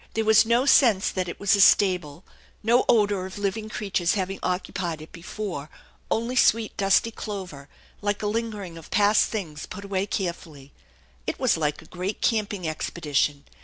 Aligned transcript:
There 0.15 0.25
was 0.25 0.47
no 0.47 0.65
sense 0.65 1.11
that 1.11 1.27
it 1.29 1.39
was 1.39 1.55
a 1.55 1.61
stable, 1.61 2.25
no 2.63 2.85
odor 2.89 3.27
of 3.27 3.37
living 3.37 3.69
creatures 3.69 4.15
having 4.15 4.39
occupied 4.41 4.99
it 4.99 5.11
before, 5.11 5.69
only 6.09 6.35
sweet 6.35 6.75
dusty 6.75 7.11
clover 7.11 7.69
like 8.01 8.23
a 8.23 8.25
lingering 8.25 8.79
of 8.79 8.89
past 8.89 9.29
things 9.29 9.67
put 9.67 9.85
away 9.85 10.07
carefully. 10.07 10.73
It 11.27 11.37
was 11.39 11.55
like 11.55 11.83
a 11.83 11.85
great 11.85 12.19
camping 12.19 12.67
expedition. 12.67 13.45